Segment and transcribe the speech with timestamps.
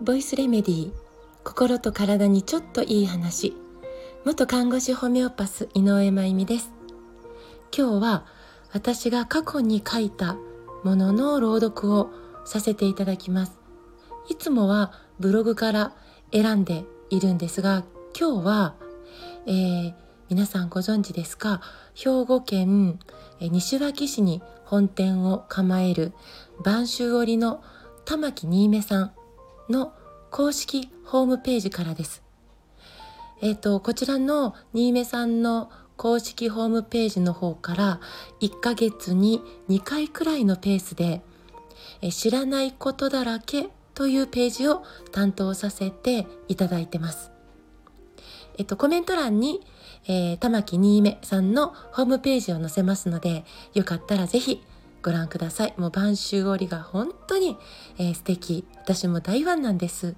[0.00, 0.92] ボイスレメディー
[1.42, 3.56] 心と体にちょっといい話。
[4.24, 6.70] 元看護師ホメオパス井上真由美です。
[7.76, 8.26] 今日は
[8.72, 10.36] 私が過去に書いた
[10.84, 12.12] ものの朗読を
[12.44, 13.58] させていただきます。
[14.28, 15.92] いつもはブログから
[16.32, 17.82] 選んでいるんですが
[18.16, 18.74] 今日は、
[19.46, 19.94] えー、
[20.30, 21.62] 皆さんご存知ですか？
[21.94, 22.98] 兵庫県
[23.40, 26.12] 西脇市に本店を構える
[26.62, 27.62] 播州織の
[28.04, 29.12] 玉木新芽さん
[29.70, 29.94] の
[30.30, 32.22] 公式ホームページからです。
[33.40, 38.00] えっ、ー、と、こちらの新芽さんの公式ホームページの方から
[38.40, 39.40] 1ヶ月に
[39.70, 41.22] 2回くらいのペースで
[42.10, 47.30] 知らないことだらけというページを担当させていただいてます。
[48.58, 49.60] えっと、コメント欄に、
[50.06, 53.44] えー、玉木新芽さんのホームページを載せますので、
[53.74, 54.62] よかったらぜひ
[55.02, 55.74] ご覧ください。
[55.76, 57.56] もう晩秋織が本当に、
[57.98, 58.64] えー、素敵。
[58.76, 60.14] 私も大ファンなんです。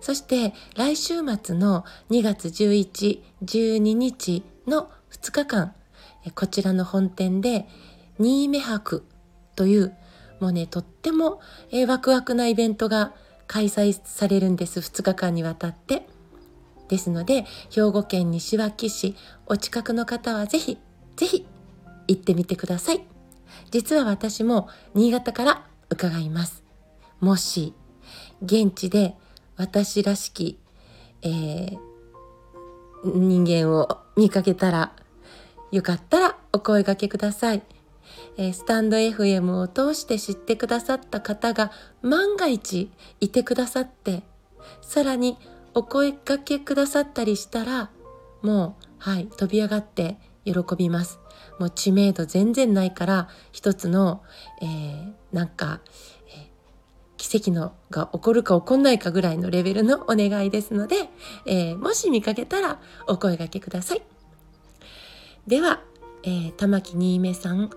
[0.00, 5.74] そして来週末の2月11、12日の2日間、
[6.34, 7.66] こちらの本店で
[8.18, 9.04] 新芽博
[9.54, 9.96] という
[10.40, 11.40] もうね、とっても、
[11.88, 13.14] ワクワクなイベントが
[13.46, 14.80] 開催されるんです。
[14.80, 16.06] 2日間にわたって。
[16.88, 20.78] ですので、兵庫県西脇市、お近くの方はぜひ、
[21.16, 21.46] ぜひ
[22.08, 23.04] 行ってみてください。
[23.70, 26.64] 実は私も新潟から伺います。
[27.20, 27.74] もし、
[28.42, 29.14] 現地で
[29.56, 30.58] 私らしき、
[31.22, 31.78] えー、
[33.04, 34.92] 人間を見かけたら、
[35.72, 37.62] よかったらお声掛けください。
[38.36, 42.90] えー、スタンド FM を通して知ってくださった方が万が一
[43.20, 44.22] いてくださって、
[44.80, 45.38] さらに
[45.76, 47.90] お声掛けくださったりしたら、
[48.40, 51.20] もう、はい、飛び上がって喜びます。
[51.58, 54.22] もう知名度全然ないから、一つの、
[54.62, 55.82] えー、なんか、
[56.28, 56.46] えー、
[57.18, 61.10] 奇跡のが起こるか起こんないかぐらいのレベルのお願いですので、
[61.44, 64.02] えー、もし見かけたらお声掛けください。
[65.46, 65.82] では、
[66.22, 67.68] えー、玉木新芽さん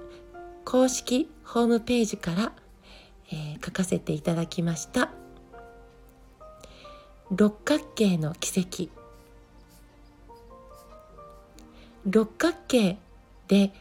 [0.64, 2.54] 公式ホームページから、
[3.30, 5.19] えー、書かせていただきました
[7.32, 8.90] 六角形の奇跡。
[12.06, 12.98] 六角形
[13.48, 13.72] で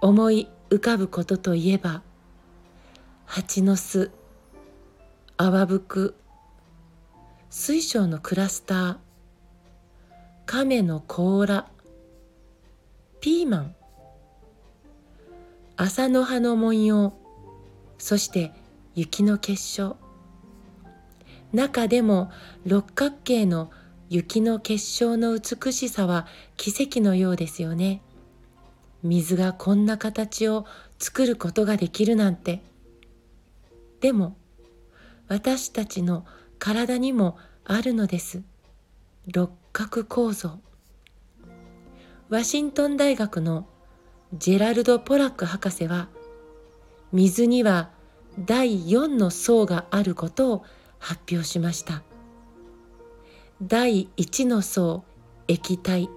[0.00, 2.02] 思い浮かぶことといえば
[3.26, 4.10] 蜂の巣
[5.36, 6.14] 泡吹
[7.50, 8.96] 水晶のクラスター
[10.46, 11.68] 亀の甲羅
[13.20, 13.74] ピーマン
[15.76, 17.12] 朝の葉の文様
[17.98, 18.52] そして
[18.94, 20.03] 雪の結晶。
[21.54, 22.32] 中でも
[22.66, 23.70] 六角形の
[24.10, 26.26] 雪の結晶の美しさは
[26.56, 28.02] 奇跡のようですよね。
[29.04, 30.66] 水がこんな形を
[30.98, 32.60] 作ることができるなんて。
[34.00, 34.36] でも
[35.28, 36.26] 私たちの
[36.58, 38.42] 体にもあるのです。
[39.32, 40.58] 六角構造。
[42.30, 43.66] ワシントン大学の
[44.34, 46.08] ジェラルド・ポラック博士は
[47.12, 47.90] 水には
[48.40, 50.64] 第4の層があることを
[51.04, 52.02] 発表しました。
[53.62, 55.04] 第1の層
[55.48, 56.08] 液体。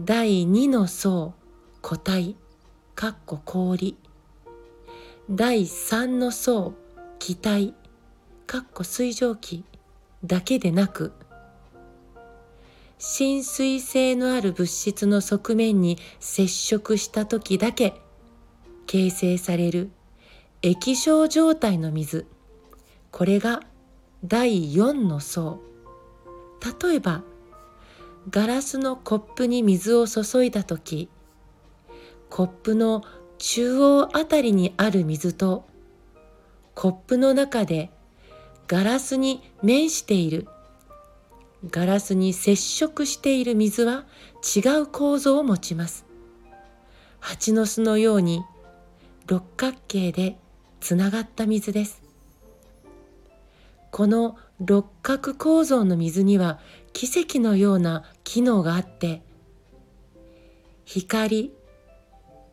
[0.00, 1.34] 第2の層
[1.82, 2.34] 固体。
[2.94, 3.98] かっこ氷。
[5.30, 6.72] 第3の層
[7.18, 7.74] 気体。
[8.46, 9.64] かっこ水蒸気。
[10.24, 11.12] だけでなく
[12.96, 18.00] 浸水性のある物質の側面に接触した時だけ
[18.86, 19.90] 形成される
[20.62, 22.26] 液晶状態の水。
[23.14, 23.60] これが
[24.24, 25.60] 第4の層
[26.82, 27.22] 例えば
[28.28, 31.08] ガラスのコップに水を注いだ時
[32.28, 33.04] コップの
[33.38, 35.64] 中央あたりにある水と
[36.74, 37.92] コップの中で
[38.66, 40.48] ガラスに面している
[41.70, 44.06] ガラスに接触している水は
[44.42, 46.04] 違う構造を持ちます。
[47.20, 48.42] 蜂の巣のように
[49.28, 50.36] 六角形で
[50.80, 52.03] つながった水です。
[53.94, 56.58] この六角構造の水には
[56.92, 59.22] 奇跡のような機能があって
[60.84, 61.52] 光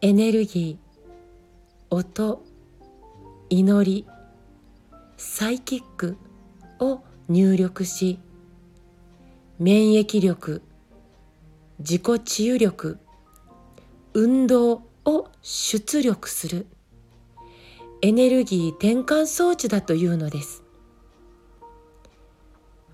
[0.02, 2.44] エネルギー音
[3.50, 4.08] 祈り
[5.18, 6.16] サイキック
[6.80, 8.20] を入力し
[9.58, 10.62] 免疫力
[11.80, 13.00] 自己治癒力
[14.14, 16.68] 運動を出力する。
[18.04, 20.61] エネルギー転換装置だというのです。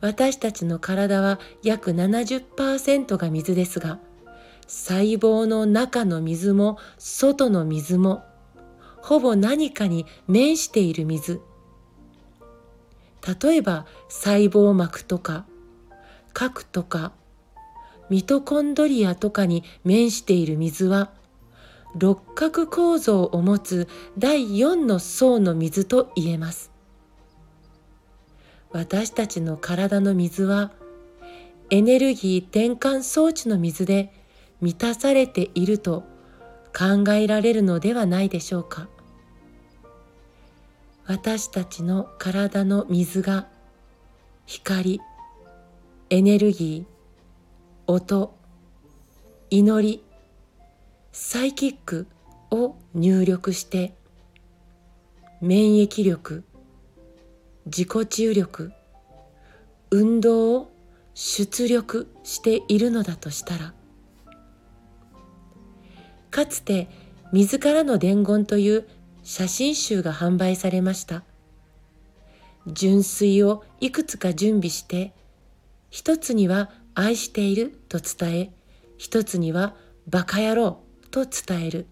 [0.02, 4.00] 私たちの体は約70%が水ですが
[4.68, 8.24] 細胞の中の水も外の水も
[9.02, 11.42] ほぼ何かに面している水。
[13.42, 15.46] 例えば細胞膜とか
[16.34, 17.12] 核とか
[18.10, 21.12] ミトコンドリアとかに面している水は
[21.96, 26.77] 六角構造を持つ第4の層の水と言えます。
[28.78, 30.72] 私たちの体の水は
[31.72, 34.14] エネルギー転換装置の水で
[34.62, 36.04] 満たされていると
[36.78, 38.88] 考えられるのではないでしょうか。
[41.08, 43.48] 私たちの体の水が
[44.46, 45.02] 光
[46.12, 48.38] エネルギー音
[49.50, 50.04] 祈り
[51.12, 52.06] サイキック
[52.52, 53.96] を入力して
[55.42, 56.44] 免疫力
[57.68, 58.72] 自己注力
[59.92, 60.72] 運動を
[61.14, 63.74] 出力しているのだとしたら
[66.32, 66.88] かつて
[67.34, 68.88] 自らの伝言という
[69.24, 71.24] 写真集が販売されました。
[72.68, 75.14] 純粋をいくつか準備して
[75.90, 78.52] 一つには愛していると伝え
[78.98, 79.76] 一つには
[80.08, 81.88] バカ野郎と伝える。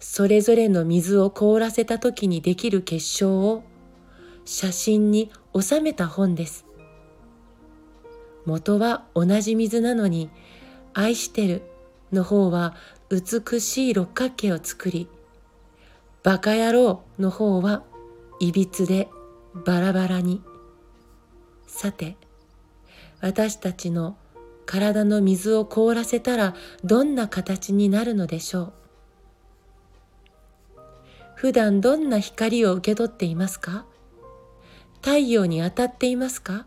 [0.00, 3.64] それぞれの水を凍らせた時にできる結晶を
[4.44, 6.66] 写真に収めた本です。
[8.44, 10.28] 元は同じ水なのに
[10.92, 11.62] 愛してる
[12.12, 12.74] の方は
[13.10, 15.08] 美しい六角形を作り
[16.22, 17.82] バカ野郎の方は
[18.40, 19.08] いびつで
[19.66, 20.42] バラバラに。
[21.66, 22.16] さて
[23.20, 24.16] 私たちの
[24.66, 26.54] 体の水を凍らせたら
[26.84, 28.72] どんな形になるのでしょう？
[31.34, 33.86] 普段どんな光を受け取っていますか？
[35.04, 36.64] 太陽に当たっていますか？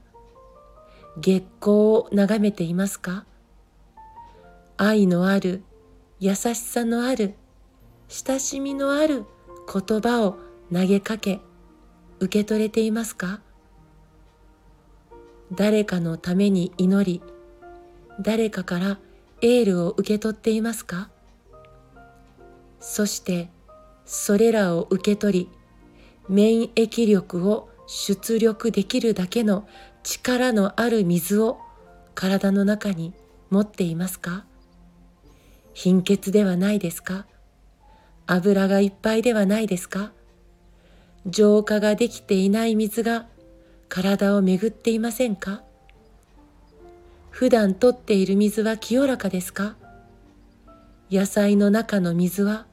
[1.17, 3.25] 月光を眺めていますか？
[4.77, 5.63] 愛のある
[6.19, 7.33] 優しさのある
[8.07, 9.25] 親しみのある
[9.65, 10.37] 言葉を
[10.71, 11.39] 投げかけ
[12.19, 13.41] 受け取れていますか？
[15.51, 17.23] 誰かのために祈り
[18.21, 18.99] 誰かから
[19.41, 21.09] エールを受け取っていますか？
[22.79, 23.49] そして
[24.05, 25.49] それらを受け取り
[26.29, 29.67] 免疫力を出力できるだけの
[30.03, 31.59] 力のある水を
[32.13, 33.13] 体の中に
[33.49, 34.45] 持っていますか？
[35.73, 37.25] 貧血ではないですか？
[38.25, 40.11] 油がいっぱいではないですか？
[41.25, 43.25] 浄化ができていない水が
[43.89, 45.63] 体を巡っていませんか？
[47.29, 49.75] 普段とっている水は清らかですか？
[51.09, 52.65] 野菜の中の水は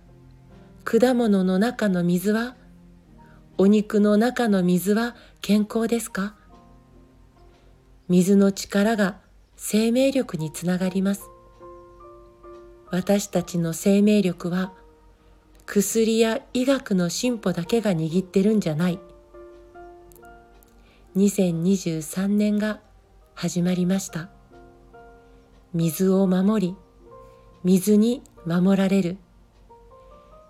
[0.83, 2.57] 果物の中の水は
[3.57, 6.35] お肉の中の水は健康ですか？
[8.09, 9.19] 水の力が
[9.57, 11.31] 生命力につながります。
[12.91, 14.73] 私たちの生命力は
[15.67, 18.99] 薬や医学の進歩だけが握ってるんじゃない。
[21.17, 22.81] 2023年が
[23.35, 24.31] 始まりました。
[25.73, 26.77] 水を守り
[27.63, 29.17] 水に守られる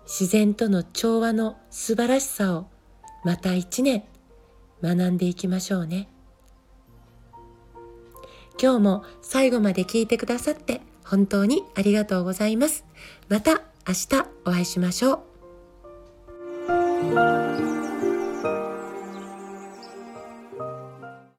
[0.05, 2.67] 自然との調和の素晴らしさを
[3.25, 4.05] また一年。
[4.81, 6.07] 学んでいきましょうね。
[8.61, 12.85] 今日も最後まで聞いてくださって本当にありがとうございます。
[13.27, 15.23] また明日お会いしましょ
[17.11, 17.44] う。